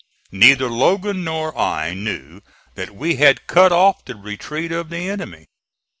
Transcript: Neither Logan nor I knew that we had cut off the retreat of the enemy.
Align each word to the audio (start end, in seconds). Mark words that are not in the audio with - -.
Neither 0.31 0.67
Logan 0.67 1.23
nor 1.23 1.55
I 1.55 1.93
knew 1.93 2.41
that 2.73 2.95
we 2.95 3.17
had 3.17 3.45
cut 3.45 3.71
off 3.71 4.03
the 4.03 4.15
retreat 4.15 4.71
of 4.71 4.89
the 4.89 5.07
enemy. 5.07 5.45